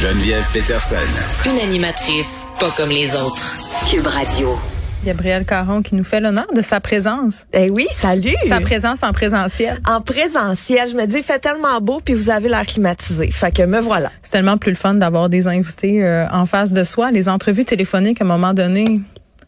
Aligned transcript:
Geneviève 0.00 0.46
Peterson. 0.52 0.96
Une 1.46 1.58
animatrice 1.58 2.44
pas 2.60 2.70
comme 2.76 2.90
les 2.90 3.14
autres. 3.14 3.56
Cube 3.90 4.06
Radio. 4.06 4.58
Gabriel 5.06 5.46
Caron 5.46 5.80
qui 5.80 5.94
nous 5.94 6.04
fait 6.04 6.20
l'honneur 6.20 6.52
de 6.54 6.60
sa 6.60 6.80
présence. 6.80 7.46
Eh 7.54 7.70
oui, 7.70 7.86
salut. 7.90 8.34
Sa 8.46 8.60
présence 8.60 9.02
en 9.02 9.12
présentiel. 9.12 9.80
En 9.88 10.02
présentiel, 10.02 10.90
je 10.90 10.96
me 10.96 11.06
dis, 11.06 11.16
il 11.16 11.22
fait 11.22 11.38
tellement 11.38 11.80
beau, 11.80 12.02
puis 12.04 12.12
vous 12.12 12.28
avez 12.28 12.50
l'air 12.50 12.66
climatisé. 12.66 13.30
Fait 13.30 13.50
que 13.56 13.62
me 13.62 13.80
voilà. 13.80 14.10
C'est 14.22 14.32
tellement 14.32 14.58
plus 14.58 14.72
le 14.72 14.76
fun 14.76 14.92
d'avoir 14.92 15.30
des 15.30 15.48
invités 15.48 16.04
euh, 16.04 16.26
en 16.30 16.44
face 16.44 16.74
de 16.74 16.84
soi. 16.84 17.10
Les 17.10 17.30
entrevues 17.30 17.64
téléphoniques, 17.64 18.20
à 18.20 18.24
un 18.24 18.28
moment 18.28 18.52
donné, 18.52 19.00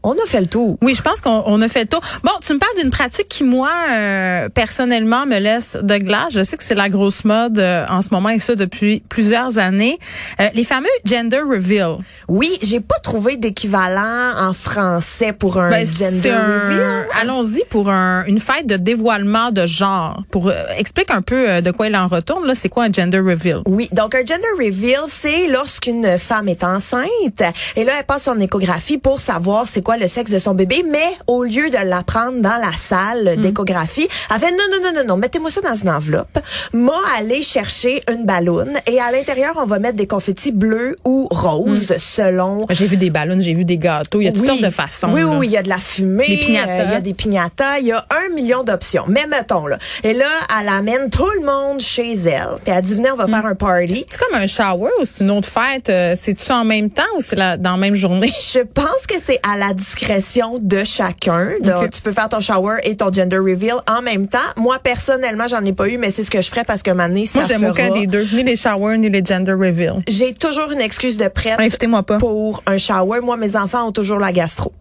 on 0.02 0.12
a 0.12 0.26
fait 0.26 0.40
le 0.40 0.46
tour. 0.46 0.78
Oui, 0.82 0.94
je 0.94 1.02
pense 1.02 1.20
qu'on 1.20 1.60
a 1.60 1.68
fait 1.68 1.82
le 1.82 1.88
tour. 1.88 2.00
Bon, 2.22 2.30
tu 2.44 2.52
me 2.54 2.58
parles 2.58 2.74
d'une 2.80 2.90
pratique 2.90 3.28
qui, 3.28 3.44
moi, 3.44 3.70
euh, 3.90 4.48
personnellement, 4.48 5.26
me 5.26 5.38
laisse 5.38 5.76
de 5.80 5.98
glace. 5.98 6.32
Je 6.34 6.42
sais 6.44 6.56
que 6.56 6.64
c'est 6.64 6.74
la 6.74 6.88
grosse 6.88 7.24
mode 7.24 7.58
euh, 7.58 7.84
en 7.88 8.00
ce 8.02 8.08
moment 8.12 8.28
et 8.30 8.38
ça 8.38 8.54
depuis 8.54 9.02
plusieurs 9.08 9.58
années. 9.58 9.98
Euh, 10.40 10.48
les 10.54 10.64
fameux 10.64 10.88
gender 11.04 11.40
reveal. 11.40 11.96
Oui, 12.28 12.56
j'ai 12.62 12.80
pas 12.80 12.98
trouvé 13.02 13.36
d'équivalent 13.36 14.32
en 14.38 14.52
français 14.52 15.32
pour 15.32 15.58
un 15.58 15.70
Ben, 15.70 15.86
gender 15.86 16.18
c'est 16.20 16.30
un- 16.30 16.44
reveal. 16.44 17.06
Allons-y 17.20 17.64
pour 17.68 17.90
un- 17.90 18.24
une 18.26 18.40
fête 18.40 18.66
de 18.66 18.76
dévoilement 18.76 19.50
de 19.50 19.66
genre. 19.66 20.22
Pour 20.30 20.50
explique 20.76 21.10
un 21.10 21.22
peu 21.22 21.48
euh, 21.48 21.60
de 21.60 21.70
quoi 21.70 21.88
il 21.88 21.96
en 21.96 22.06
retourne. 22.06 22.46
Là, 22.46 22.54
c'est 22.54 22.68
quoi 22.68 22.84
un 22.84 22.92
gender 22.92 23.18
reveal? 23.18 23.60
Oui, 23.66 23.88
donc 23.92 24.14
un 24.14 24.24
gender 24.24 24.48
reveal, 24.64 25.00
c'est 25.08 25.48
lorsqu'une 25.48 26.18
femme 26.18 26.48
est 26.48 26.64
enceinte 26.64 27.42
et 27.76 27.84
là 27.84 27.92
elle 27.98 28.04
passe 28.06 28.24
son 28.24 28.38
échographie 28.40 28.98
pour 28.98 29.20
savoir 29.20 29.66
c'est 29.68 29.82
quoi 29.88 29.96
le 29.96 30.06
sexe 30.06 30.30
de 30.30 30.38
son 30.38 30.52
bébé, 30.52 30.84
mais 30.86 30.98
au 31.28 31.44
lieu 31.44 31.70
de 31.70 31.78
la 31.88 32.02
prendre 32.02 32.42
dans 32.42 32.50
la 32.60 32.76
salle 32.76 33.36
Hmm. 33.38 33.40
d'échographie, 33.40 34.06
elle 34.30 34.38
fait 34.38 34.50
non 34.50 34.64
non 34.70 34.82
non 34.84 34.92
non 34.94 35.04
non, 35.08 35.16
mettez-moi 35.16 35.50
ça 35.50 35.62
dans 35.62 35.74
une 35.74 35.88
enveloppe. 35.88 36.38
Moi 36.74 37.00
aller 37.18 37.42
chercher 37.42 38.02
une 38.12 38.26
balloune 38.26 38.74
et 38.86 39.00
à 39.00 39.10
l'intérieur 39.10 39.54
on 39.56 39.64
va 39.64 39.78
mettre 39.78 39.96
des 39.96 40.06
confettis 40.06 40.52
bleus 40.52 40.94
ou 41.06 41.26
roses 41.30 41.92
Hmm. 41.92 41.98
selon 41.98 42.66
J'ai 42.68 42.86
vu 42.86 42.98
des 42.98 43.08
ballons, 43.08 43.38
j'ai 43.40 43.54
vu 43.54 43.64
des 43.64 43.78
gâteaux. 43.78 44.20
Il 44.20 44.24
y 44.24 44.28
a 44.28 44.32
toutes 44.32 44.42
Oui. 44.42 44.48
sortes 44.48 44.60
de 44.62 44.68
façons. 44.68 45.08
Oui, 45.10 45.22
oui, 45.22 45.36
oui, 45.38 45.46
il 45.46 45.52
y 45.52 45.56
a 45.56 45.62
de 45.62 45.70
la 45.70 45.78
fumée. 45.78 46.26
Euh, 46.28 46.84
Il 46.84 46.92
y 46.92 46.94
a 46.94 47.00
des 47.00 47.14
piñatas. 47.14 47.78
Il 47.80 47.86
y 47.86 47.92
a 47.92 48.04
un 48.10 48.34
million 48.34 48.64
d'options. 48.64 49.04
Mais 49.08 49.26
mettons, 49.26 49.66
là. 49.66 49.78
Et 50.04 50.12
là, 50.12 50.26
elle 50.60 50.68
amène 50.68 51.08
tout 51.08 51.30
le 51.40 51.46
monde 51.46 51.80
chez 51.80 52.12
elle. 52.12 52.48
Puis 52.62 52.74
elle 52.74 52.82
dit, 52.84 52.94
venez, 52.96 53.10
on 53.10 53.16
va 53.16 53.26
faire 53.26 53.46
un 53.46 53.54
party. 53.54 54.04
C'est 54.10 54.18
comme 54.20 54.38
un 54.38 54.46
shower 54.46 54.90
ou 55.00 55.04
c'est 55.06 55.24
une 55.24 55.30
autre 55.30 55.48
fête? 55.48 55.88
Euh, 55.88 56.12
C'est-tu 56.14 56.52
en 56.52 56.64
même 56.66 56.90
temps 56.90 57.02
ou 57.16 57.22
c'est 57.22 57.36
dans 57.36 57.58
la 57.62 57.76
même 57.78 57.94
journée? 57.94 58.26
Je 58.28 58.60
pense 58.60 59.06
que 59.08 59.14
c'est 59.24 59.40
à 59.50 59.56
la 59.56 59.72
discrétion 59.78 60.58
de 60.60 60.84
chacun. 60.84 61.52
Donc, 61.62 61.90
tu 61.90 62.02
peux 62.02 62.12
faire 62.12 62.28
ton 62.28 62.40
shower 62.40 62.76
et 62.84 62.96
ton 62.96 63.12
gender 63.12 63.38
reveal 63.38 63.76
en 63.88 64.02
même 64.02 64.28
temps. 64.28 64.38
Moi, 64.56 64.78
personnellement, 64.82 65.48
j'en 65.48 65.64
ai 65.64 65.72
pas 65.72 65.88
eu, 65.88 65.98
mais 65.98 66.10
c'est 66.10 66.22
ce 66.22 66.30
que 66.30 66.42
je 66.42 66.48
ferais 66.48 66.64
parce 66.64 66.82
que 66.82 66.90
maintenant, 66.90 67.24
ça 67.26 67.40
Moi, 67.40 67.48
j'aime 67.48 67.64
aucun 67.64 67.92
des 67.92 68.06
deux. 68.06 68.24
Ni 68.34 68.42
les 68.42 68.56
showers, 68.56 68.98
ni 68.98 69.08
les 69.08 69.24
gender 69.24 69.52
reveal. 69.52 69.94
J'ai 70.08 70.34
toujours 70.34 70.70
une 70.70 70.80
excuse 70.80 71.16
de 71.16 71.28
prête 71.28 71.58
Invitez-moi 71.58 72.02
pas. 72.02 72.18
pour 72.18 72.62
un 72.66 72.78
shower. 72.78 73.20
Moi, 73.22 73.36
mes 73.36 73.56
enfants 73.56 73.88
ont 73.88 73.92
toujours 73.92 74.18
la 74.18 74.32
gastro. 74.32 74.72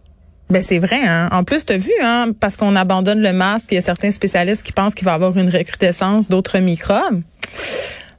Ben 0.50 0.62
c'est 0.62 0.78
vrai. 0.78 1.00
Hein? 1.04 1.28
En 1.30 1.44
plus, 1.44 1.64
t'as 1.64 1.76
vu, 1.76 1.92
hein, 2.02 2.28
parce 2.38 2.56
qu'on 2.56 2.74
abandonne 2.74 3.20
le 3.20 3.32
masque, 3.32 3.70
il 3.72 3.74
y 3.74 3.78
a 3.78 3.82
certains 3.82 4.10
spécialistes 4.10 4.62
qui 4.62 4.72
pensent 4.72 4.94
qu'il 4.94 5.04
va 5.04 5.12
y 5.12 5.14
avoir 5.14 5.36
une 5.36 5.50
recrudescence 5.50 6.28
d'autres 6.28 6.58
microbes. 6.58 7.22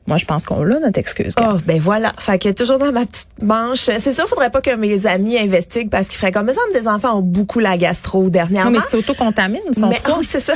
Moi, 0.09 0.17
je 0.17 0.25
pense 0.25 0.47
qu'on 0.47 0.63
l'a, 0.63 0.79
notre 0.79 0.97
excuse. 0.97 1.35
Oh, 1.39 1.57
ben 1.67 1.79
voilà. 1.79 2.11
Fait 2.17 2.39
que 2.39 2.49
toujours 2.49 2.79
dans 2.79 2.91
ma 2.91 3.05
petite 3.05 3.27
manche. 3.43 3.91
C'est 3.99 4.11
sûr, 4.11 4.27
faudrait 4.27 4.49
pas 4.49 4.59
que 4.59 4.75
mes 4.75 5.05
amis 5.05 5.37
investiguent 5.37 5.91
parce 5.91 6.07
qu'ils 6.07 6.17
feraient 6.17 6.31
comme, 6.31 6.47
me 6.47 6.53
semble, 6.53 6.73
des 6.73 6.87
enfants 6.87 7.19
ont 7.19 7.21
beaucoup 7.21 7.59
la 7.59 7.77
gastro 7.77 8.23
non, 8.23 8.29
dernièrement. 8.29 8.71
mais 8.71 8.79
c'est 8.89 8.97
auto-contamine, 8.97 9.61
ils 9.67 9.77
sont 9.77 9.87
Mais 9.87 10.01
oh, 10.09 10.21
c'est 10.23 10.39
ça. 10.39 10.53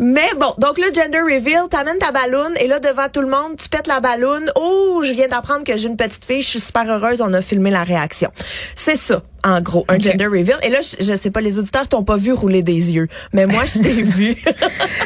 Mais 0.00 0.28
bon, 0.38 0.52
donc 0.58 0.78
le 0.78 0.92
gender 0.94 1.20
reveal, 1.20 1.68
t'amènes 1.70 1.98
ta 1.98 2.12
balloune 2.12 2.52
et 2.60 2.66
là 2.66 2.80
devant 2.80 3.08
tout 3.12 3.20
le 3.20 3.28
monde, 3.28 3.56
tu 3.58 3.68
pètes 3.68 3.86
la 3.86 4.00
balloune. 4.00 4.50
Oh, 4.56 5.02
je 5.04 5.12
viens 5.12 5.28
d'apprendre 5.28 5.64
que 5.64 5.76
j'ai 5.76 5.88
une 5.88 5.96
petite 5.96 6.24
fille, 6.24 6.42
je 6.42 6.48
suis 6.48 6.60
super 6.60 6.88
heureuse, 6.88 7.20
on 7.20 7.32
a 7.32 7.42
filmé 7.42 7.70
la 7.70 7.84
réaction. 7.84 8.30
C'est 8.74 8.96
ça, 8.96 9.22
en 9.44 9.60
gros, 9.60 9.84
un 9.88 9.98
gender 9.98 10.26
reveal. 10.26 10.56
Et 10.62 10.70
là, 10.70 10.78
je, 10.80 11.04
je 11.04 11.16
sais 11.16 11.30
pas, 11.30 11.40
les 11.40 11.58
auditeurs 11.58 11.88
t'ont 11.88 12.04
pas 12.04 12.16
vu 12.16 12.32
rouler 12.32 12.62
des 12.62 12.92
yeux, 12.92 13.08
mais 13.32 13.46
moi 13.46 13.64
je 13.66 13.80
t'ai 13.80 14.02
vu. 14.02 14.36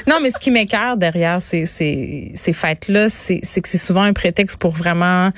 Non, 0.06 0.16
mais 0.22 0.30
ce 0.30 0.38
qui 0.38 0.50
m'écœure 0.50 0.96
derrière 0.96 1.42
ces, 1.42 1.66
ces, 1.66 2.32
ces 2.34 2.52
fêtes-là, 2.54 3.08
c'est 3.08 3.40
c'est 3.42 3.60
que 3.60 3.68
c'est 3.68 3.76
souvent 3.78 4.02
un 4.02 4.14
prétexte 4.14 4.56
pour 4.56 4.70
vraiment 4.70 5.30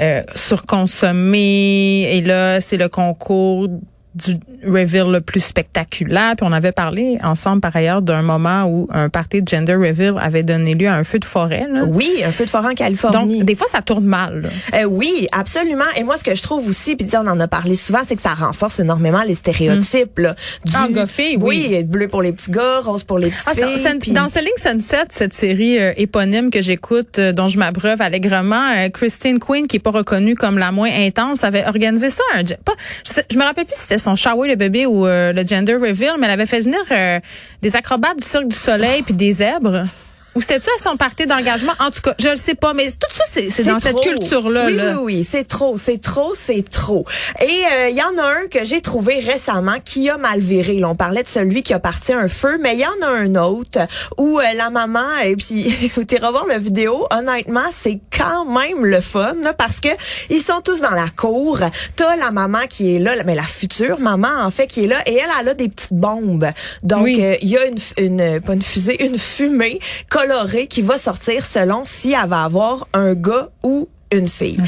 euh, 0.00 0.22
surconsommer. 0.34 2.08
Et 2.16 2.20
là, 2.22 2.60
c'est 2.60 2.76
le 2.76 2.88
concours 2.88 3.68
du 4.14 4.34
reveal 4.66 5.10
le 5.10 5.20
plus 5.20 5.40
spectaculaire. 5.42 6.34
Puis 6.36 6.46
on 6.48 6.52
avait 6.52 6.72
parlé 6.72 7.18
ensemble 7.22 7.60
par 7.60 7.74
ailleurs 7.76 8.02
d'un 8.02 8.22
moment 8.22 8.64
où 8.64 8.86
un 8.92 9.08
party 9.08 9.42
de 9.42 9.48
gender 9.48 9.74
reveal 9.74 10.14
avait 10.20 10.42
donné 10.42 10.74
lieu 10.74 10.88
à 10.88 10.94
un 10.94 11.04
feu 11.04 11.18
de 11.18 11.24
forêt. 11.24 11.66
Là. 11.70 11.82
oui, 11.86 12.08
un 12.24 12.30
feu 12.32 12.44
de 12.44 12.50
forêt 12.50 12.70
en 12.72 12.74
Californie. 12.74 13.38
Donc, 13.38 13.46
des 13.46 13.54
fois, 13.54 13.66
ça 13.68 13.82
tourne 13.82 14.04
mal. 14.04 14.48
Euh, 14.74 14.84
oui, 14.84 15.26
absolument. 15.32 15.84
Et 15.96 16.04
moi, 16.04 16.16
ce 16.18 16.24
que 16.24 16.34
je 16.34 16.42
trouve 16.42 16.68
aussi, 16.68 16.96
puis 16.96 17.06
on 17.14 17.26
en 17.26 17.38
a 17.40 17.48
parlé 17.48 17.74
souvent, 17.76 18.00
c'est 18.06 18.16
que 18.16 18.22
ça 18.22 18.34
renforce 18.34 18.80
énormément 18.80 19.22
les 19.26 19.34
stéréotypes. 19.34 20.18
Là, 20.18 20.34
du, 20.64 20.72
Ah, 20.76 20.86
gars-fille, 20.90 21.36
oui. 21.40 21.82
bleu 21.84 22.08
pour 22.08 22.22
les 22.22 22.32
petits 22.32 22.50
gars, 22.50 22.80
rose 22.82 23.02
pour 23.04 23.18
les 23.18 23.30
petites 23.30 23.44
Ah, 23.48 23.54
dans, 23.54 23.68
filles. 23.68 23.78
Sun- 23.82 23.98
puis- 23.98 24.12
dans 24.12 24.28
Selling 24.28 24.56
Sunset, 24.56 25.04
cette 25.10 25.32
série 25.34 25.78
euh, 25.78 25.92
éponyme 25.96 26.50
que 26.50 26.62
j'écoute, 26.62 27.18
euh, 27.18 27.32
dont 27.32 27.48
je 27.48 27.58
m'abreuve 27.58 28.00
allègrement, 28.00 28.88
Christine 28.92 29.38
Quinn, 29.38 29.66
qui 29.66 29.76
est 29.76 29.80
pas 29.80 29.90
reconnue 29.90 30.34
comme 30.34 30.58
la 30.58 30.72
moins 30.72 30.90
intense, 30.90 31.44
avait 31.44 31.66
organisé 31.66 32.10
ça. 32.10 32.22
Un, 32.34 32.42
ge- 32.42 32.56
pas, 32.64 32.72
je, 33.06 33.12
sais- 33.12 33.24
je 33.30 33.38
me 33.38 33.42
rappelle 33.44 33.64
plus 33.64 33.74
si 33.74 33.82
c'était 33.82 33.98
son 34.04 34.14
shower 34.16 34.48
le 34.48 34.56
bébé 34.56 34.86
ou 34.86 35.06
euh, 35.06 35.32
le 35.32 35.44
gender 35.44 35.74
reveal, 35.74 36.14
mais 36.18 36.26
elle 36.26 36.32
avait 36.32 36.46
fait 36.46 36.60
venir 36.60 36.80
euh, 36.90 37.18
des 37.62 37.74
acrobates 37.74 38.18
du 38.18 38.24
Cirque 38.24 38.48
du 38.48 38.56
Soleil 38.56 39.02
puis 39.02 39.14
des 39.14 39.32
zèbres. 39.32 39.84
Ou 40.34 40.40
c'était-tu 40.40 40.68
à 40.76 40.82
son 40.82 40.96
party 40.96 41.26
d'engagement? 41.26 41.72
En 41.78 41.90
tout 41.90 42.00
cas, 42.02 42.14
je 42.18 42.28
le 42.28 42.36
sais 42.36 42.54
pas, 42.54 42.74
mais 42.74 42.86
tout 42.90 43.08
ça, 43.10 43.24
c'est 43.30 43.50
c'est 43.50 43.62
dans 43.64 43.78
cette 43.78 43.96
culture-là. 44.00 44.66
Oui, 44.66 44.74
là. 44.76 44.92
oui, 44.98 45.16
oui, 45.18 45.28
c'est 45.30 45.44
trop, 45.46 45.76
c'est 45.78 46.00
trop, 46.00 46.32
c'est 46.34 46.68
trop. 46.68 47.04
Et 47.40 47.44
euh, 47.46 47.88
il 47.90 47.96
y 47.96 48.02
en 48.02 48.18
a 48.18 48.26
un 48.26 48.46
que 48.50 48.64
j'ai 48.64 48.80
trouvé 48.80 49.20
récemment 49.20 49.76
qui 49.84 50.10
a 50.10 50.16
mal 50.16 50.40
viré. 50.40 50.78
Là, 50.78 50.88
on 50.90 50.96
parlait 50.96 51.22
de 51.22 51.28
celui 51.28 51.62
qui 51.62 51.72
a 51.72 51.78
parti 51.78 52.12
un 52.12 52.28
feu, 52.28 52.58
mais 52.60 52.74
il 52.74 52.80
y 52.80 52.86
en 52.86 53.06
a 53.06 53.10
un 53.10 53.34
autre 53.36 53.78
où 54.18 54.40
euh, 54.40 54.42
la 54.56 54.70
maman, 54.70 55.06
et 55.24 55.36
puis 55.36 55.72
tu 56.08 56.14
iras 56.16 56.30
voir 56.30 56.46
la 56.46 56.58
vidéo, 56.58 57.06
honnêtement, 57.10 57.64
c'est 57.82 58.00
quand 58.16 58.44
même 58.44 58.84
le 58.84 59.00
fun 59.00 59.34
là, 59.42 59.52
parce 59.54 59.80
que 59.80 59.88
ils 60.30 60.40
sont 60.42 60.60
tous 60.62 60.80
dans 60.80 60.90
la 60.90 61.08
cour. 61.16 61.58
T'as 61.96 62.16
la 62.16 62.30
maman 62.30 62.60
qui 62.68 62.96
est 62.96 62.98
là, 62.98 63.12
mais 63.24 63.34
la 63.34 63.42
future 63.46 63.98
maman 64.00 64.28
en 64.42 64.50
fait 64.50 64.66
qui 64.66 64.84
est 64.84 64.88
là, 64.88 64.96
et 65.06 65.14
elle, 65.14 65.30
elle 65.40 65.48
a 65.48 65.54
des 65.54 65.68
petites 65.68 65.92
bombes. 65.92 66.46
Donc 66.82 67.04
Oui. 67.04 67.20
euh, 67.22 67.36
il 67.42 67.48
y 67.48 67.56
a 67.56 67.66
une, 67.66 67.78
une 67.98 68.40
pas 68.40 68.54
une 68.54 68.62
fusée, 68.62 69.04
une 69.04 69.18
fumée 69.18 69.78
colorée 70.26 70.66
qui 70.66 70.82
va 70.82 70.98
sortir 70.98 71.44
selon 71.44 71.84
si 71.84 72.12
elle 72.12 72.28
va 72.28 72.44
avoir 72.44 72.86
un 72.94 73.14
gars 73.14 73.48
ou 73.62 73.88
une 74.10 74.28
fille. 74.28 74.58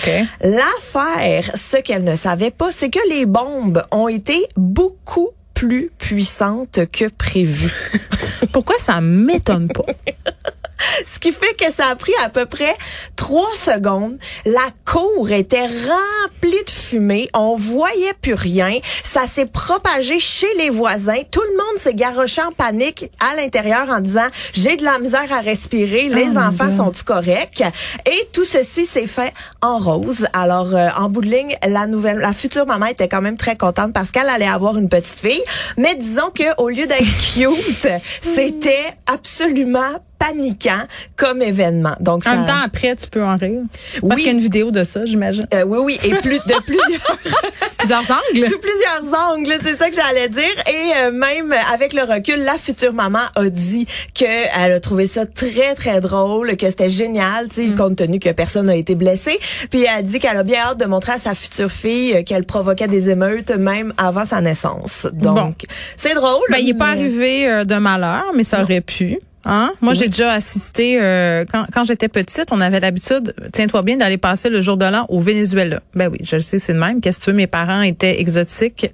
L'affaire, 0.42 1.50
ce 1.54 1.78
qu'elle 1.78 2.04
ne 2.04 2.16
savait 2.16 2.50
pas, 2.50 2.70
c'est 2.72 2.90
que 2.90 2.98
les 3.10 3.26
bombes 3.26 3.82
ont 3.90 4.08
été 4.08 4.46
beaucoup 4.56 5.30
plus 5.54 5.90
puissantes 5.98 6.80
que 6.92 7.08
prévu. 7.08 7.72
Pourquoi 8.52 8.76
ça 8.78 9.00
m'étonne 9.00 9.68
pas? 9.68 9.84
Ce 11.12 11.18
qui 11.18 11.32
fait 11.32 11.54
que 11.58 11.72
ça 11.72 11.88
a 11.88 11.96
pris 11.96 12.12
à 12.24 12.28
peu 12.28 12.46
près 12.46 12.74
trois 13.16 13.54
secondes. 13.56 14.18
La 14.44 14.68
cour 14.84 15.30
était 15.30 15.66
remplie 15.66 16.64
de 16.64 16.70
fumée. 16.70 17.28
On 17.34 17.56
voyait 17.56 18.14
plus 18.20 18.34
rien. 18.34 18.78
Ça 19.04 19.26
s'est 19.26 19.46
propagé 19.46 20.18
chez 20.18 20.52
les 20.58 20.70
voisins. 20.70 21.20
Tout 21.30 21.42
le 21.42 21.56
monde 21.56 21.78
s'est 21.78 21.94
garoché 21.94 22.42
en 22.42 22.52
panique 22.52 23.10
à 23.20 23.34
l'intérieur 23.36 23.88
en 23.90 24.00
disant 24.00 24.26
j'ai 24.52 24.76
de 24.76 24.84
la 24.84 24.98
misère 24.98 25.32
à 25.32 25.40
respirer. 25.40 26.08
Les 26.08 26.28
Oh 26.34 26.38
enfants 26.38 26.76
sont-ils 26.76 27.04
corrects? 27.04 27.62
Et 28.06 28.28
tout 28.32 28.44
ceci 28.44 28.86
s'est 28.86 29.06
fait 29.06 29.32
en 29.62 29.78
rose. 29.78 30.26
Alors, 30.32 30.74
euh, 30.74 30.88
en 30.96 31.08
bout 31.08 31.22
de 31.22 31.28
ligne, 31.28 31.56
la 31.66 31.86
nouvelle, 31.86 32.18
la 32.18 32.32
future 32.32 32.66
maman 32.66 32.86
était 32.86 33.08
quand 33.08 33.22
même 33.22 33.36
très 33.36 33.56
contente 33.56 33.92
parce 33.92 34.10
qu'elle 34.10 34.28
allait 34.28 34.46
avoir 34.46 34.76
une 34.76 34.88
petite 34.88 35.18
fille. 35.18 35.42
Mais 35.76 35.94
disons 35.94 36.30
que 36.34 36.44
au 36.60 36.68
lieu 36.68 36.86
d'être 36.86 37.04
cute, 37.34 37.88
c'était 38.22 38.86
absolument 39.06 40.00
paniquant 40.26 40.82
comme 41.16 41.42
événement. 41.42 41.94
Donc, 42.00 42.26
En 42.26 42.30
ça, 42.30 42.36
même 42.36 42.46
temps, 42.46 42.60
après, 42.64 42.96
tu 42.96 43.06
peux 43.08 43.22
en 43.22 43.36
rire. 43.36 43.60
Parce 44.00 44.02
Oui. 44.02 44.16
qu'il 44.16 44.26
y 44.26 44.28
a 44.28 44.32
une 44.32 44.38
vidéo 44.40 44.70
de 44.70 44.84
ça, 44.84 45.04
j'imagine. 45.04 45.46
euh, 45.54 45.64
oui, 45.66 45.78
oui, 45.82 45.98
et 46.04 46.14
plus 46.16 46.38
de 46.38 46.54
plusieurs 46.64 47.16
Plusieurs 47.78 48.00
angles. 48.10 48.48
sous 48.48 48.58
plusieurs 48.58 49.20
angles, 49.30 49.54
c'est 49.62 49.76
ça 49.78 49.88
que 49.90 49.94
j'allais 49.94 50.28
dire. 50.28 50.42
Et 50.68 50.92
euh, 51.04 51.10
même 51.12 51.54
avec 51.72 51.92
le 51.92 52.02
recul, 52.02 52.42
la 52.42 52.54
future 52.58 52.92
maman 52.92 53.20
a 53.36 53.48
dit 53.48 53.86
qu'elle 54.14 54.72
a 54.72 54.80
trouvé 54.80 55.06
ça 55.06 55.24
très 55.26 55.74
très 55.74 56.00
drôle, 56.00 56.56
que 56.56 56.66
c'était 56.68 56.90
génial, 56.90 57.48
tu 57.48 57.68
sais, 57.68 57.74
compte 57.76 57.96
tenu 57.96 58.18
que 58.18 58.30
personne 58.30 58.66
n'a 58.66 58.76
été 58.76 58.94
blessé. 58.94 59.38
Puis 59.70 59.82
elle 59.82 59.98
a 59.98 60.02
dit 60.02 60.18
qu'elle 60.18 60.36
a 60.36 60.42
bien 60.42 60.60
hâte 60.62 60.80
de 60.80 60.86
montrer 60.86 61.12
à 61.12 61.18
sa 61.18 61.34
future 61.34 61.70
fille 61.70 62.14
euh, 62.14 62.22
qu'elle 62.22 62.44
provoquait 62.44 62.88
des 62.88 63.10
émeutes 63.10 63.50
même 63.52 63.92
avant 63.98 64.24
sa 64.24 64.40
naissance. 64.40 65.06
Donc, 65.12 65.36
Bon. 65.36 65.54
c'est 65.96 66.14
drôle. 66.14 66.42
Ben, 66.50 66.58
il 66.58 66.66
n'est 66.66 66.74
pas 66.74 66.88
arrivé 66.88 67.64
de 67.64 67.74
malheur, 67.76 68.24
mais 68.34 68.42
ça 68.42 68.62
aurait 68.62 68.80
pu. 68.80 69.18
Hein? 69.48 69.70
Moi, 69.80 69.94
j'ai 69.94 70.08
déjà 70.08 70.32
assisté, 70.32 70.98
euh, 71.00 71.44
quand, 71.50 71.66
quand 71.72 71.84
j'étais 71.84 72.08
petite, 72.08 72.46
on 72.50 72.60
avait 72.60 72.80
l'habitude, 72.80 73.32
tiens-toi 73.52 73.82
bien, 73.82 73.96
d'aller 73.96 74.18
passer 74.18 74.50
le 74.50 74.60
jour 74.60 74.76
de 74.76 74.84
l'an 74.84 75.06
au 75.08 75.20
Venezuela. 75.20 75.78
Ben 75.94 76.08
oui, 76.10 76.18
je 76.22 76.34
le 76.36 76.42
sais, 76.42 76.58
c'est 76.58 76.72
le 76.72 76.80
même. 76.80 77.00
Qu'est-ce 77.00 77.20
que 77.20 77.24
tu 77.26 77.30
veux, 77.30 77.36
mes 77.36 77.46
parents 77.46 77.82
étaient 77.82 78.20
exotiques. 78.20 78.90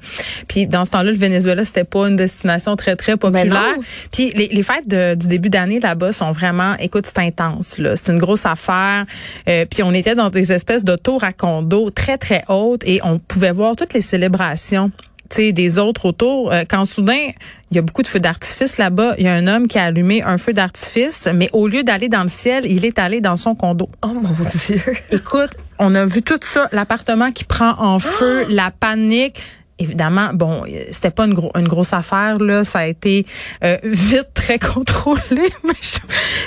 Puis 0.49 0.67
dans 0.67 0.85
ce 0.85 0.91
temps-là, 0.91 1.11
le 1.11 1.17
Venezuela, 1.17 1.65
c'était 1.65 1.85
pas 1.85 2.07
une 2.09 2.17
destination 2.17 2.77
très, 2.77 2.97
très 2.97 3.13
Ben 3.17 3.33
populaire. 3.33 3.75
Puis 4.13 4.31
les, 4.35 4.49
les 4.49 4.63
fêtes 4.63 4.87
de- 4.87 5.15
du 5.15 5.27
début 5.27 5.49
d'année 5.49 5.81
là-bas 5.81 6.13
sont 6.13 6.33
vraiment, 6.33 6.75
écoute, 6.79 7.07
c'est 7.07 7.19
intense. 7.21 7.79
là. 7.79 7.97
C'est 7.97 8.13
une 8.13 8.19
grosse 8.19 8.45
affaire. 8.45 9.07
Euh, 9.49 9.65
puis 9.71 9.83
on 9.83 9.95
était 9.95 10.15
dans 10.15 10.29
des 10.29 10.53
espèces 10.53 10.85
de 10.85 10.97
tours 10.97 11.25
à 11.25 11.33
condo 11.33 11.89
très, 11.89 12.19
très 12.19 12.45
hautes 12.49 12.83
et 12.85 13.01
on 13.05 13.19
pouvait 13.19 13.53
voir 13.53 13.75
toutes 13.75 13.95
les 13.95 14.03
célébrations 14.03 14.91
des 15.39 15.79
autres 15.79 16.07
autour. 16.07 16.53
Euh, 16.53 16.65
quand 16.69 16.85
soudain, 16.85 17.31
il 17.71 17.77
y 17.77 17.79
a 17.79 17.83
beaucoup 17.83 18.03
de 18.03 18.07
feux 18.07 18.21
d'artifice 18.21 18.79
là-bas, 18.79 19.15
il 19.19 19.25
y 19.25 19.29
a 19.29 19.35
un 19.35 19.47
homme 19.47 19.67
qui 19.67 19.79
a 19.79 19.85
allumé 19.85 20.23
un 20.23 20.37
feu 20.37 20.53
d'artifice, 20.53 21.29
mais 21.35 21.49
au 21.53 21.67
lieu 21.67 21.83
d'aller 21.83 22.09
dans 22.09 22.23
le 22.23 22.29
ciel, 22.29 22.67
il 22.67 22.85
est 22.85 22.99
allé 22.99 23.21
dans 23.21 23.37
son 23.37 23.55
condo. 23.55 23.89
Oh 24.03 24.09
mon 24.09 24.29
Dieu. 24.55 24.81
Écoute, 25.11 25.51
on 25.79 25.95
a 25.95 26.05
vu 26.05 26.23
tout 26.23 26.39
ça, 26.43 26.69
l'appartement 26.73 27.33
qui 27.33 27.45
prend 27.45 27.75
en 27.79 27.99
feu, 27.99 28.47
la 28.51 28.71
panique. 28.71 29.41
Évidemment, 29.83 30.31
bon, 30.33 30.65
euh, 30.69 30.85
c'était 30.93 31.11
pas 31.11 31.25
une, 31.27 31.35
gros- 31.35 31.51
une 31.57 31.67
grosse 31.67 31.93
affaire 31.93 32.39
là, 32.39 32.65
ça 32.65 32.81
a 32.81 32.87
été 32.87 33.27
euh, 33.65 33.77
vite 33.83 34.29
très 34.33 34.59
contrôlé, 34.73 35.21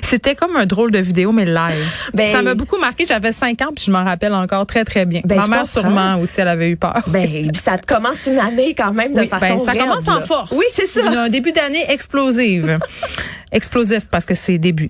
c'était 0.01 0.35
comme 0.35 0.55
un 0.55 0.65
drôle 0.65 0.91
de 0.91 0.99
vidéo 0.99 1.31
mais 1.31 1.45
live. 1.45 2.09
Ben- 2.13 2.31
ça 2.31 2.41
m'a 2.41 2.53
beaucoup 2.55 2.77
marqué, 2.77 3.05
j'avais 3.05 3.31
cinq 3.31 3.61
ans 3.61 3.69
puis 3.75 3.83
je 3.85 3.91
m'en 3.91 4.03
rappelle 4.03 4.33
encore 4.33 4.65
très 4.65 4.83
très 4.85 5.05
bien. 5.05 5.21
Ben, 5.25 5.37
Ma 5.37 5.47
mère 5.47 5.67
sûrement 5.67 6.17
aussi 6.19 6.39
elle 6.41 6.47
avait 6.47 6.69
eu 6.69 6.77
peur. 6.77 7.01
Ben, 7.07 7.51
ça 7.53 7.77
te 7.77 7.85
commence 7.85 8.27
une 8.27 8.39
année 8.39 8.73
quand 8.73 8.93
même 8.93 9.13
de 9.13 9.19
Oui, 9.21 9.27
façon 9.27 9.45
ben, 9.45 9.59
ça 9.59 9.71
raide, 9.71 9.81
commence 9.81 10.07
en 10.07 10.15
là. 10.15 10.21
force. 10.21 10.51
Oui, 10.51 10.65
c'est 10.73 10.87
ça. 10.87 11.01
Un 11.23 11.29
début 11.29 11.51
d'année 11.51 11.83
explosive. 11.89 12.77
Explosif 13.51 14.07
parce 14.11 14.25
que 14.25 14.33
c'est 14.33 14.57
début. 14.57 14.89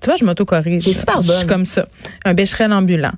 Tu 0.00 0.06
vois, 0.06 0.16
je 0.16 0.24
m'auto-corrige. 0.24 0.84
Je 0.84 0.90
suis 0.90 1.46
comme 1.46 1.64
ça. 1.64 1.86
Un 2.24 2.34
bécherel 2.34 2.72
ambulant. 2.72 3.12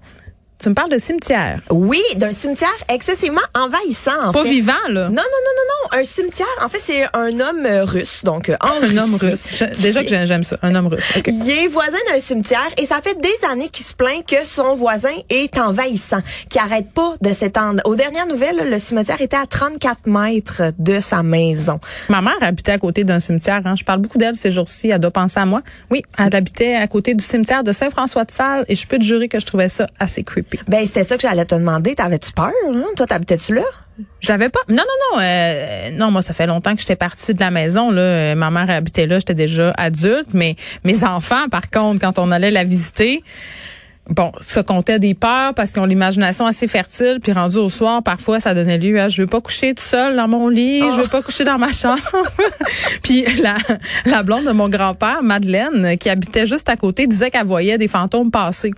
Tu 0.61 0.69
me 0.71 0.75
parles 0.75 0.91
de 0.91 0.99
cimetière. 0.99 1.61
Oui, 1.71 2.01
d'un 2.17 2.33
cimetière 2.33 2.71
excessivement 2.89 3.41
envahissant, 3.55 4.29
en 4.29 4.33
Pas 4.33 4.45
fait. 4.45 4.51
vivant, 4.51 4.73
là. 4.89 5.09
Non, 5.09 5.11
non, 5.11 5.17
non, 5.17 5.53
non, 5.57 5.65
non. 5.69 5.84
Un 5.97 6.03
cimetière, 6.05 6.47
en 6.65 6.69
fait, 6.69 6.81
c'est 6.85 7.05
un 7.15 7.39
homme 7.39 7.65
euh, 7.67 7.85
russe, 7.85 8.23
donc 8.25 8.49
euh, 8.49 8.57
en 8.61 8.85
Un 8.85 8.97
homme 8.99 9.15
russe. 9.15 9.57
Je- 9.57 9.81
déjà 9.83 10.03
que 10.03 10.09
j'ai- 10.09 10.27
j'aime 10.27 10.43
ça. 10.43 10.57
Un 10.63 10.75
homme 10.75 10.89
russe. 10.89 11.19
Il 11.27 11.49
est 11.51 11.69
voisin 11.69 11.99
d'un 12.11 12.19
cimetière 12.19 12.67
et 12.79 12.85
ça 12.87 13.01
fait 13.03 13.17
des 13.21 13.47
années 13.51 13.69
qu'il 13.69 13.87
se 13.87 13.95
plaint 13.95 14.27
que 14.27 14.45
son 14.45 14.75
voisin 14.75 15.13
est 15.31 15.57
envahissant, 15.59 16.19
qu'il 16.49 16.61
arrête 16.61 16.91
pas 16.91 17.15
de 17.21 17.31
s'étendre. 17.31 17.81
Aux 17.85 17.95
dernières 17.95 18.27
nouvelles, 18.27 18.69
le 18.69 18.79
cimetière 18.79 19.21
était 19.21 19.37
à 19.37 19.47
34 19.47 20.07
mètres 20.07 20.63
de 20.79 20.99
sa 21.01 21.23
maison. 21.23 21.79
Ma 22.09 22.21
mère 22.23 22.35
habitait 22.41 22.73
à 22.73 22.79
côté 22.79 23.05
d'un 23.05 23.21
cimetière. 23.21 23.61
Hein. 23.65 23.75
Je 23.79 23.85
parle 23.85 24.01
beaucoup 24.01 24.19
d'elle 24.19 24.35
ces 24.35 24.51
jours-ci. 24.51 24.89
Elle 24.89 24.99
doit 24.99 25.11
penser 25.13 25.39
à 25.39 25.47
moi. 25.47 25.63
Oui, 25.91 26.03
elle 26.19 26.35
habitait 26.35 26.75
à 26.75 26.87
côté 26.89 27.15
du 27.15 27.25
cimetière 27.25 27.63
de 27.63 27.71
Saint-François-de-Sales 27.73 28.65
et 28.69 28.75
je 28.75 28.87
peux 28.87 28.99
te 28.99 29.05
jurer 29.05 29.29
que 29.29 29.39
je 29.39 29.47
trouvais 29.47 29.69
ça 29.69 29.87
assez 30.01 30.25
creepy. 30.25 30.59
Ben, 30.67 30.85
c'était 30.85 31.05
ça 31.05 31.15
que 31.17 31.23
j'allais 31.23 31.45
te 31.45 31.55
demander. 31.55 31.95
T'avais-tu 31.95 32.33
peur? 32.33 32.51
Hein? 32.73 32.85
Toi, 32.97 33.07
t'habitais-tu 33.07 33.55
là? 33.55 33.63
J'avais 34.21 34.49
pas. 34.49 34.59
Non, 34.69 34.77
non, 34.77 34.83
non. 35.17 35.21
euh, 35.23 35.91
non, 35.93 36.11
moi, 36.11 36.21
ça 36.23 36.33
fait 36.35 36.47
longtemps 36.47 36.75
que 36.75 36.81
j'étais 36.81 36.97
partie 36.97 37.33
de 37.35 37.41
la 37.41 37.51
maison. 37.51 37.91
Là, 37.91 38.01
Euh, 38.01 38.35
ma 38.35 38.51
mère 38.51 38.69
habitait 38.71 39.07
là. 39.07 39.19
J'étais 39.19 39.35
déjà 39.35 39.73
adulte. 39.77 40.35
Mais 40.35 40.57
mes 40.85 41.05
enfants, 41.05 41.49
par 41.51 41.71
contre, 41.71 42.01
quand 42.01 42.19
on 42.19 42.31
allait 42.33 42.51
la 42.51 42.65
visiter, 42.65 43.23
bon, 44.09 44.31
ça 44.41 44.63
comptait 44.63 44.99
des 44.99 45.15
peurs 45.15 45.55
parce 45.55 45.73
qu'ils 45.73 45.81
ont 45.83 45.87
l'imagination 45.87 46.47
assez 46.47 46.69
fertile. 46.69 47.19
Puis 47.23 47.33
rendu 47.33 47.57
au 47.57 47.69
soir, 47.69 48.03
parfois, 48.03 48.41
ça 48.41 48.55
donnait 48.55 48.79
lieu 48.79 49.01
à 49.01 49.09
je 49.09 49.23
veux 49.23 49.27
pas 49.29 49.41
coucher 49.41 49.75
tout 49.75 49.83
seul 49.83 50.17
dans 50.17 50.29
mon 50.29 50.49
lit. 50.49 50.81
Je 50.81 51.01
veux 51.03 51.09
pas 51.09 51.23
coucher 51.23 51.45
dans 51.45 51.59
ma 51.59 51.73
chambre. 51.73 52.01
puis 53.03 53.25
la, 53.43 53.57
la 54.07 54.23
blonde 54.23 54.45
de 54.45 54.53
mon 54.53 54.69
grand-père, 54.69 55.23
Madeleine, 55.23 55.97
qui 55.99 56.09
habitait 56.11 56.47
juste 56.47 56.69
à 56.69 56.77
côté, 56.77 57.07
disait 57.07 57.31
qu'elle 57.31 57.47
voyait 57.47 57.79
des 57.79 57.89
fantômes 57.89 58.31
passer. 58.31 58.73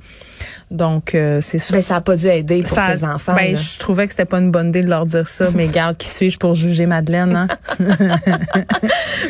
Donc, 0.69 1.14
euh, 1.14 1.40
c'est 1.40 1.58
sûr. 1.58 1.76
Ben, 1.76 1.82
ça 1.82 1.96
a 1.96 2.00
pas 2.00 2.17
dû 2.17 2.26
aider 2.26 2.61
pour 2.61 2.70
Ça- 2.70 2.96
tes 2.96 3.05
enfants. 3.05 3.34
ben, 3.37 3.52
là. 3.52 3.58
je 3.61 3.78
trouvais 3.78 4.05
que 4.06 4.11
c'était 4.12 4.25
pas 4.25 4.38
une 4.40 4.50
bonne 4.50 4.69
idée 4.70 4.82
de 4.82 4.88
leur 4.88 5.06
dire 5.06 5.28
ça, 5.28 5.46
mais 5.55 5.69
garde, 5.69 5.96
qui 5.96 6.08
suis-je 6.08 6.38
pour 6.38 6.55
juger 6.56 6.87
Madeleine, 6.87 7.37
hein? 7.37 7.46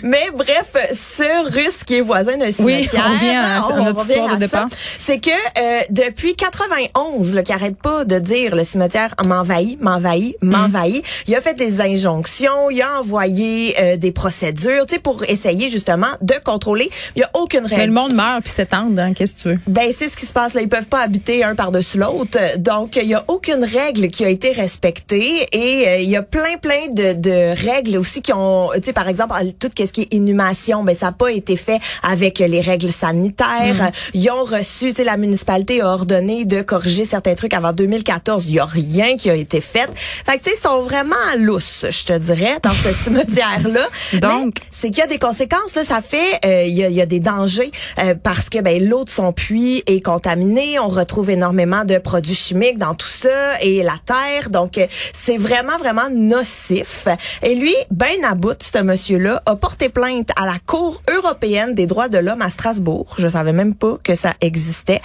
Mais 0.03 0.29
bref, 0.35 0.73
ce 0.95 1.53
russe 1.55 1.85
qui 1.85 1.97
est 1.97 2.01
voisin 2.01 2.37
d'un 2.39 2.51
cimetière, 2.51 3.05
on 3.07 3.13
revient 3.15 3.37
à- 3.37 3.61
on 3.71 3.85
notre 3.85 4.01
revient 4.01 4.13
histoire 4.13 4.29
de 4.31 4.35
à 4.35 4.39
départ. 4.39 4.67
C'est 4.71 5.19
que 5.19 5.31
euh, 5.31 5.81
depuis 5.91 6.35
91, 6.35 7.35
là, 7.35 7.43
qui 7.43 7.53
arrête 7.53 7.77
pas 7.77 8.05
de 8.05 8.19
dire 8.19 8.55
le 8.55 8.65
cimetière 8.65 9.15
m'envahit, 9.27 9.81
m'envahit, 9.81 10.37
Mm. 10.43 10.51
m'envahit. 10.51 11.05
Il 11.27 11.35
a 11.35 11.41
fait 11.41 11.55
des 11.55 11.81
injonctions, 11.81 12.71
il 12.71 12.81
a 12.83 12.99
envoyé 13.01 13.75
euh, 13.81 13.97
des 13.97 14.13
procédures, 14.13 14.87
tu 14.87 14.95
sais, 14.95 15.01
pour 15.01 15.25
essayer 15.25 15.69
justement 15.69 16.09
de 16.23 16.35
contrôler. 16.45 16.91
Il 17.15 17.21
y 17.21 17.23
a 17.23 17.31
aucune 17.35 17.63
Mais 17.65 17.69
le 17.71 17.77
règle. 17.77 17.93
monde 17.93 18.15
meurt 18.15 18.43
puis 18.43 18.53
s'étend, 18.53 18.91
hein? 18.99 19.13
Qu'est-ce 19.15 19.35
que 19.35 19.41
tu 19.43 19.49
veux? 19.51 19.59
Ben 19.67 19.91
c'est 19.97 20.09
ce 20.09 20.17
qui 20.17 20.27
se 20.27 20.33
passe 20.33 20.55
là, 20.55 20.61
ils 20.63 20.69
peuvent 20.69 20.87
pas 20.87 21.01
habiter 21.03 21.43
un 21.45 21.55
par-dessus 21.55 21.99
l'autre. 21.99 22.39
Donc 22.59 22.97
il 22.97 23.09
y 23.09 23.15
a 23.15 23.25
aucune 23.29 23.65
règle 23.65 24.09
qui 24.09 24.25
a 24.25 24.29
été 24.29 24.53
respectée 24.53 25.47
et 25.53 25.89
euh, 25.89 25.97
il 25.99 26.09
y 26.09 26.17
a 26.17 26.23
plein 26.23 26.57
plein 26.61 26.89
de, 26.93 27.13
de 27.15 27.69
règles 27.71 27.97
aussi 27.97 28.23
qui 28.23 28.33
ont 28.33 28.71
tu 28.75 28.81
sais 28.85 28.93
par 28.93 29.09
exemple 29.09 29.35
tout 29.59 29.71
ce 29.79 29.85
qui 29.93 30.03
est 30.03 30.15
inhumation, 30.15 30.85
ben 30.85 30.95
ça 30.95 31.07
n'a 31.07 31.13
pas 31.13 31.31
été 31.33 31.57
fait 31.57 31.79
avec 32.03 32.39
les 32.39 32.61
règles 32.61 32.91
sanitaires. 32.93 33.91
Ils 34.15 34.31
ont 34.31 34.45
reçu 34.45 34.89
tu 34.91 34.97
sais 34.97 35.05
la 35.05 35.17
municipalité 35.17 35.76
a 35.81 35.89
ordonné 35.89 36.45
de 36.45 36.63
corriger 36.63 37.05
certains 37.05 37.35
trucs 37.35 37.55
avant 37.55 37.73
2014, 37.73 38.49
il 38.49 38.55
y 38.55 38.59
a 38.61 38.65
rien 38.65 39.17
qui 39.17 39.31
a 39.31 39.35
été 39.35 39.61
fait. 39.61 39.89
Fait 39.95 40.39
que 40.39 40.45
tu 40.45 40.51
sais 40.51 40.57
ils 40.59 40.63
sont 40.63 40.83
vraiment 40.83 41.15
à 41.33 41.37
lousse, 41.37 41.87
je 41.89 42.05
te 42.05 42.19
dirais 42.19 42.59
dans 42.63 42.71
ce 42.73 42.93
cimetière 43.05 43.69
là. 43.69 43.87
Donc- 44.21 44.55
c'est 44.71 44.91
qu'il 44.91 44.99
y 44.99 45.03
a 45.03 45.07
des 45.07 45.19
conséquences 45.19 45.75
là, 45.75 45.85
ça 45.85 46.03
fait 46.03 46.39
euh, 46.45 46.65
il 46.67 46.75
y, 46.75 46.85
a, 46.85 46.89
il 46.89 46.95
y 46.95 47.01
a 47.01 47.07
des 47.07 47.21
dangers 47.21 47.71
euh, 47.99 48.15
parce 48.23 48.51
que 48.51 48.61
ben 48.61 48.87
l'eau 48.89 49.05
de 49.05 49.11
son 49.11 49.33
puits 49.33 49.83
est 49.87 50.01
contaminée, 50.01 50.79
on 50.79 50.89
retrouve 50.89 51.31
énormément 51.31 51.85
de 51.85 51.99
produits 51.99 52.35
chimiques 52.35 52.79
dans 52.79 52.95
tout 52.95 53.07
ça 53.07 53.61
et 53.63 53.83
la 53.83 53.95
terre, 54.05 54.51
donc 54.51 54.79
euh, 54.79 54.87
c'est 55.13 55.39
vraiment 55.39 55.77
vraiment 55.79 56.09
nocif. 56.13 57.09
Et 57.43 57.55
lui, 57.55 57.75
ben 57.91 58.25
à 58.25 58.35
bout, 58.35 58.57
ce 58.63 58.83
monsieur 58.83 59.19
là 59.19 59.43
a 59.47 59.57
porté 59.57 59.89
plainte 59.89 60.31
à 60.37 60.47
la 60.47 60.57
Cour 60.67 61.01
européenne 61.11 61.75
des 61.75 61.87
droits 61.87 62.09
de 62.09 62.19
l'homme 62.19 62.43
à 62.43 62.51
Strasbourg. 62.51 63.15
Je 63.19 63.29
savais 63.29 63.53
même 63.53 63.75
pas 63.75 63.99
que 64.03 64.15
ça 64.15 64.35
existait, 64.41 65.01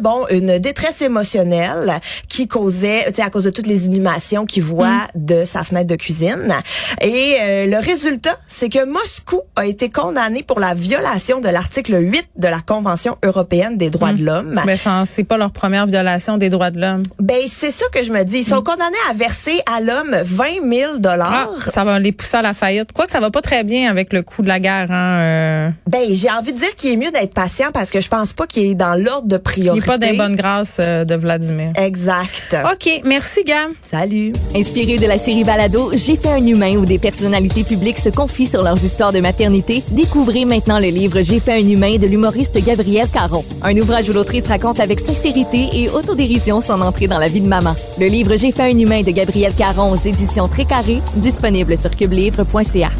bon 0.00 0.26
une 0.30 0.58
détresse 0.58 1.00
émotionnelle 1.02 2.00
qui 2.28 2.48
causait, 2.48 3.04
tu 3.08 3.14
sais 3.16 3.22
à 3.22 3.30
cause 3.30 3.44
de 3.44 3.50
toutes 3.50 3.66
les 3.66 3.86
inhumations 3.86 4.44
qu'il 4.46 4.62
voit 4.62 5.06
de 5.14 5.44
sa 5.44 5.64
fenêtre 5.64 5.86
de 5.86 5.96
cuisine. 5.96 6.54
Et 7.00 7.36
euh, 7.40 7.66
le 7.66 7.76
résultat, 7.78 8.36
c'est 8.46 8.68
que 8.68 8.84
Moscou 8.84 9.40
a 9.56 9.66
été 9.66 9.90
condamné 9.90 10.42
pour 10.42 10.60
la 10.60 10.74
violation 10.74 11.40
de 11.40 11.48
l'article 11.48 11.96
8 12.00 12.28
de 12.36 12.48
la 12.48 12.60
Convention 12.60 13.16
européenne 13.24 13.76
des 13.78 13.90
droits 13.90 14.12
de 14.12 14.22
l'homme. 14.24 14.60
Mais 14.66 14.76
ça, 14.76 15.02
c'est 15.06 15.24
pas 15.24 15.36
leur 15.38 15.50
première 15.52 15.86
violation 15.86 16.36
des 16.38 16.50
droits 16.50 16.70
de 16.70 16.80
l'homme. 16.80 17.02
Ben 17.20 17.40
c'est 17.46 17.70
ça 17.70 17.86
que 17.92 18.02
je 18.02 18.12
me 18.12 18.22
dis. 18.24 18.38
Ils 18.38 18.44
sont 18.44 18.62
condamnés 18.62 18.96
à 19.10 19.14
verser 19.14 19.60
à 19.74 19.80
l'homme 19.80 20.16
20 20.22 20.44
000 20.70 20.92
Ah, 20.94 20.98
dollars. 20.98 21.48
ça 21.68 21.84
va 21.84 21.98
les 21.98 22.12
pousser 22.12 22.38
à 22.38 22.42
la 22.42 22.54
faillite. 22.54 22.92
Quoique 22.92 23.10
ça 23.12 23.20
va 23.20 23.30
pas 23.30 23.42
très 23.42 23.64
bien 23.64 23.90
avec 23.90 24.12
le 24.12 24.22
coût 24.22 24.42
de 24.42 24.48
la 24.48 24.60
guerre. 24.60 24.90
Hein, 24.90 25.18
euh, 25.20 25.70
Ben 25.86 26.02
j'ai 26.10 26.30
envie 26.30 26.52
de 26.52 26.58
dire 26.58 26.74
qu'il 26.76 26.92
est 26.92 26.96
mieux 26.96 27.10
d'être 27.10 27.34
patient 27.34 27.68
parce 27.72 27.90
que 27.90 28.00
je 28.00 28.08
pense 28.08 28.32
pas 28.32 28.46
qu'il 28.46 28.64
est 28.64 28.74
dans 28.74 28.94
l'ordre 28.94 29.28
de 29.28 29.36
il 29.56 29.62
priorité. 29.62 29.80
n'est 29.80 29.98
pas 29.98 29.98
des 29.98 30.12
bonnes 30.16 30.36
grâces 30.36 30.80
euh, 30.86 31.04
de 31.04 31.14
Vladimir. 31.14 31.72
Exact. 31.76 32.56
OK, 32.72 33.00
merci, 33.04 33.44
Gam. 33.44 33.72
Salut. 33.82 34.32
Inspiré 34.54 34.98
de 34.98 35.06
la 35.06 35.18
série 35.18 35.44
Balado 35.44 35.90
J'ai 35.94 36.16
fait 36.16 36.30
un 36.32 36.46
humain 36.46 36.76
où 36.76 36.84
des 36.84 36.98
personnalités 36.98 37.64
publiques 37.64 37.98
se 37.98 38.08
confient 38.08 38.46
sur 38.46 38.62
leurs 38.62 38.82
histoires 38.84 39.12
de 39.12 39.20
maternité, 39.20 39.82
découvrez 39.90 40.44
maintenant 40.44 40.78
le 40.78 40.88
livre 40.88 41.20
J'ai 41.22 41.40
fait 41.40 41.54
un 41.54 41.68
humain 41.68 41.96
de 41.96 42.06
l'humoriste 42.06 42.58
Gabriel 42.64 43.08
Caron. 43.08 43.44
Un 43.62 43.76
ouvrage 43.76 44.08
où 44.08 44.12
l'autrice 44.12 44.46
raconte 44.48 44.80
avec 44.80 45.00
sincérité 45.00 45.68
et 45.72 45.88
autodérision 45.90 46.60
son 46.60 46.80
entrée 46.80 47.08
dans 47.08 47.18
la 47.18 47.28
vie 47.28 47.40
de 47.40 47.48
maman. 47.48 47.74
Le 47.98 48.06
livre 48.06 48.36
J'ai 48.36 48.52
fait 48.52 48.62
un 48.62 48.78
humain 48.78 49.02
de 49.02 49.10
Gabriel 49.10 49.54
Caron 49.54 49.92
aux 49.92 49.96
éditions 49.96 50.48
Très 50.48 50.64
Carré, 50.64 51.00
disponible 51.16 51.76
sur 51.78 51.94
cubelivre.ca. 51.94 52.90